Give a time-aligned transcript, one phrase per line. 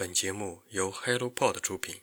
[0.00, 1.94] 本节目由 HelloPod 出品。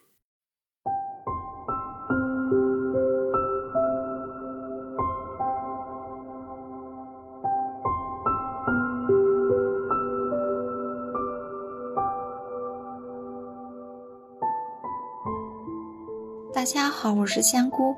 [16.53, 17.95] 大家好，我是香菇。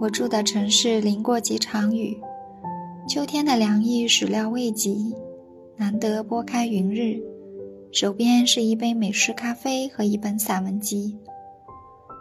[0.00, 2.16] 我住的城市淋过几场雨，
[3.08, 5.12] 秋天的凉意始料未及，
[5.76, 7.20] 难得拨开云日，
[7.90, 11.16] 手边是一杯美式咖啡和一本散文集。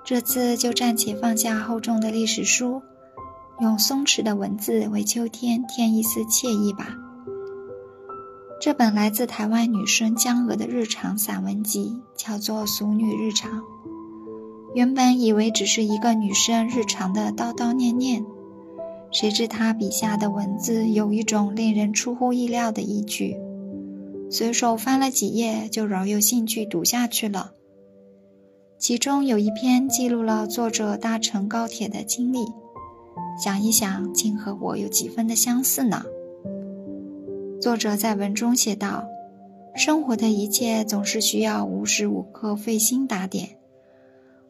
[0.05, 2.81] 这次就暂且放下厚重的历史书，
[3.59, 6.95] 用松弛的文字为秋天添一丝惬意吧。
[8.61, 13.59] 这本来自台湾女生江娥的日常散文集，叫做《俗女日常》。
[14.73, 18.25] 原本以为只是一个女生日常的叨叨念念，
[19.11, 23.37] 谁知她笔下的文字有一种令人出乎意料的意趣，
[24.29, 27.53] 随手翻了几页就饶有兴趣读下去了。
[28.77, 32.39] 其中有一篇记录了作者搭乘高铁的经历，
[33.41, 36.03] 想一想，竟和我有几分的相似呢。
[37.59, 39.07] 作者在文中写道
[39.75, 43.57] ：“生活的一切总是需要无时无刻费心打点。”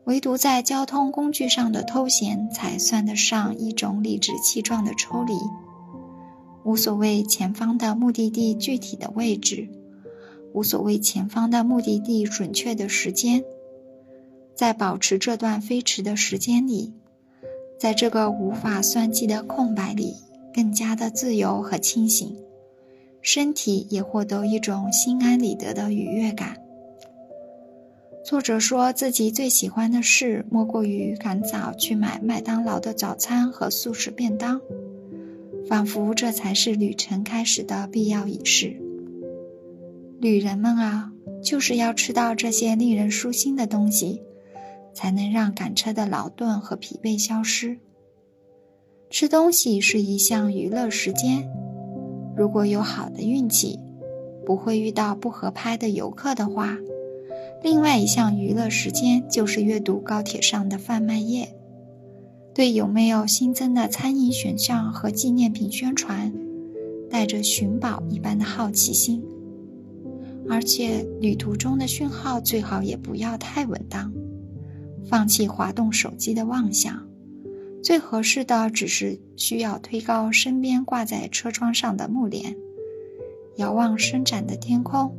[0.03, 5.34] 唯独在交通工具上的偷闲，才算得上一种理直气壮的抽离。
[6.67, 9.69] 无所谓前方的目的地具体的位置，
[10.51, 13.41] 无所谓前方的目的地准确的时间，
[14.53, 16.91] 在保持这段飞驰的时间里，
[17.79, 20.17] 在这个无法算计的空白里，
[20.53, 22.35] 更加的自由和清醒，
[23.21, 26.57] 身体也获得一种心安理得的愉悦感。
[28.25, 34.59] 作者说自己最喜欢的事，莫过于赶早去买麦当劳的早餐和速食便当，
[35.67, 38.79] 仿佛这才是旅程开始的必要仪式。
[40.19, 41.11] 旅人们啊，
[41.43, 44.21] 就是要吃到这些令人舒心的东西，
[44.93, 47.79] 才能让赶车的劳顿和疲惫消失。
[49.09, 51.50] 吃东西是一项娱乐时间，
[52.35, 53.79] 如果有好的运气，
[54.45, 56.77] 不会遇到不合拍的游客的话。
[57.63, 61.56] 另外一项娱乐时间就是阅读高铁上的贩卖页，
[62.57, 66.34] 对有没有新增的餐饮选项和纪念品宣传，
[67.07, 69.23] 带着寻宝一般的好奇心。
[70.50, 74.12] 而且旅途中的讯号最好也不要太稳当，
[75.06, 77.07] 放弃滑动手机的妄想，
[77.84, 82.56] 最合适的只是需要推高身边挂在车窗上的幕帘，
[83.57, 85.16] 遥望伸展的天空。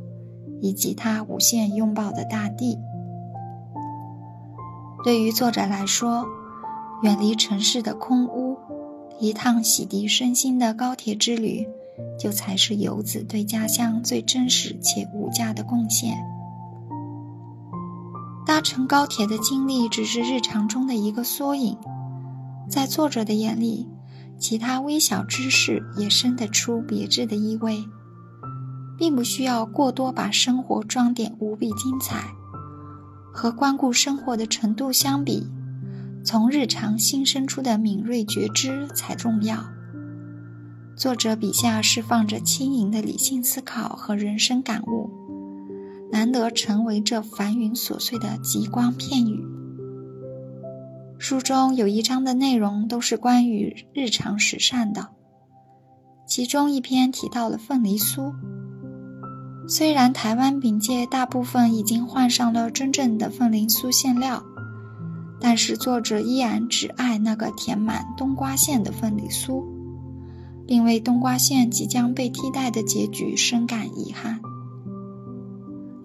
[0.61, 2.77] 以及它无限拥抱的大地。
[5.05, 6.27] 对于作者来说，
[7.01, 8.57] 远离城市的空屋，
[9.19, 11.65] 一趟洗涤身心的高铁之旅，
[12.19, 16.17] 就才是游子对家乡最真实且无价的贡献。
[18.45, 21.77] 搭乘高铁的经历只是日常中的一个缩影，
[22.69, 23.87] 在作者的眼里，
[24.37, 27.83] 其他微小之事也生得出别致的意味。
[28.97, 32.21] 并不需要过多把生活装点无比精彩，
[33.31, 35.49] 和关顾生活的程度相比，
[36.23, 39.65] 从日常新生出的敏锐觉知才重要。
[40.95, 45.09] 作者笔下释放着轻盈的理性思考和人生感悟，
[46.11, 49.43] 难得成为这繁云琐碎的极光片语。
[51.17, 55.09] 书中有一章的内容都是关于日常时善的，
[56.27, 58.33] 其中一篇提到了凤梨酥。
[59.67, 64.43] 虽然台湾饼界大部分已经换上了真正的凤梨酥馅料，
[65.41, 69.63] 但是作者依然只爱那个填满冬瓜馅的凤梨酥，
[70.67, 74.39] 并为冬瓜馅即将被替代的结局深感遗憾。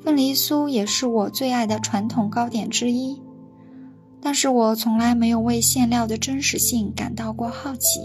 [0.03, 3.21] 凤梨酥也是我最爱的传统糕点之一，
[4.21, 8.01] 但是我从来没有为馅料的真实性感到过好奇。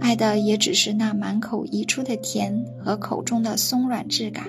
[0.00, 4.46] 爱的也只是那满口溢出的甜和口中的松软质感。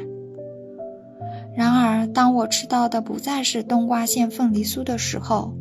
[1.55, 5.53] 然而，当我吃到的不再是冬瓜馅凤梨酥的时候，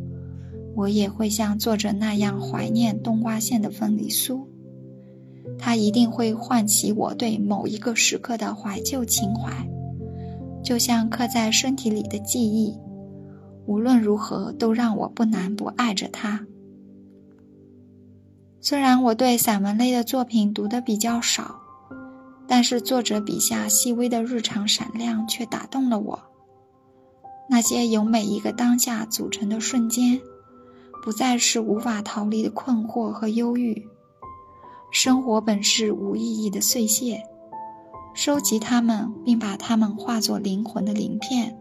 [0.81, 4.41] 我也会像作者那样怀念冬瓜馅的凤梨酥。
[5.59, 9.69] 它一定会唤起我对某一个时刻的怀旧情怀，
[10.65, 12.75] 就像刻在身体里的记忆，
[13.67, 16.47] 无论如何都让我不难不爱着它。
[18.62, 21.61] 虽然我对散文类的作品读的比较少，
[22.49, 26.19] 但是作者笔下细微的日常闪亮却打动了我。
[27.50, 30.19] 那些由每一个当下组成的瞬间，
[31.02, 33.87] 不再是无法逃离的困惑和忧郁。
[34.91, 37.23] 生活本是无意义的碎屑，
[38.12, 41.56] 收集它们，并把它们化作灵魂的鳞片，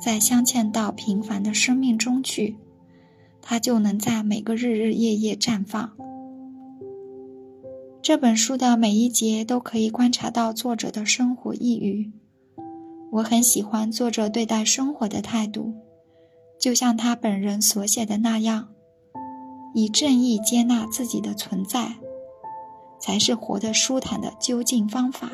[0.00, 2.56] 再镶嵌到平凡的生命中去，
[3.42, 5.90] 它就能在每个日日夜夜绽放。
[8.00, 12.10] 这本书的每一节都可以观察到作者的生活抑郁。
[13.10, 15.74] 我很喜欢作者对待生活的态度，
[16.60, 18.68] 就像他本人所写的那样，
[19.74, 21.96] 以正义接纳自己的存在，
[23.00, 25.30] 才是活得舒坦的究竟方法。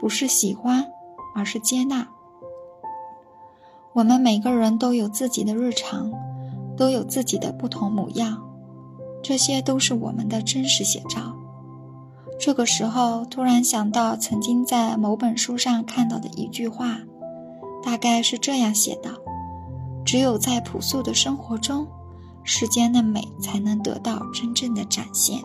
[0.00, 0.90] 不是喜欢，
[1.36, 2.08] 而是接纳。
[3.92, 6.12] 我们每个人都有自己的日常，
[6.76, 8.42] 都有自己的不同模样，
[9.22, 11.36] 这些都是我们的真实写照。
[12.40, 16.98] 这个时候，突然想到曾经在某本书上看到的一句话，
[17.84, 19.10] 大概是这样写的
[20.04, 21.86] ：“只有在朴素的生活中，
[22.44, 25.42] 世间的美才能得到真正的展现。”